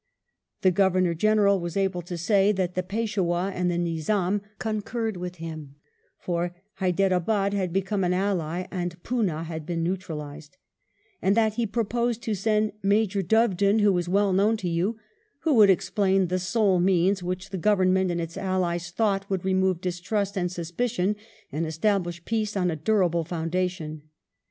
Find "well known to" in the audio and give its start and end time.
14.09-14.67